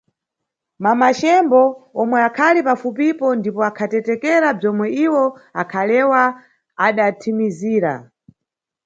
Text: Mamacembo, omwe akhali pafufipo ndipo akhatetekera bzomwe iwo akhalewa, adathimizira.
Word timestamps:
Mamacembo, 0.83 1.63
omwe 2.01 2.17
akhali 2.27 2.59
pafufipo 2.67 3.27
ndipo 3.39 3.61
akhatetekera 3.69 4.47
bzomwe 4.57 4.87
iwo 5.05 5.25
akhalewa, 5.61 6.21
adathimizira. 6.87 7.93